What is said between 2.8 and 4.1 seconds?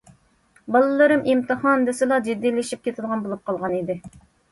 كېتىدىغان بولۇپ قالغان ئىدى.